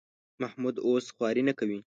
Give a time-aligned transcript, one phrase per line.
[0.41, 1.79] محمود اوس خواري نه کوي.